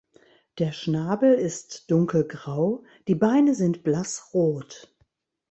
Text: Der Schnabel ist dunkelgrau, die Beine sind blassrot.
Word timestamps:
Der 0.57 0.71
Schnabel 0.71 1.35
ist 1.35 1.91
dunkelgrau, 1.91 2.83
die 3.07 3.13
Beine 3.13 3.53
sind 3.53 3.83
blassrot. 3.83 4.91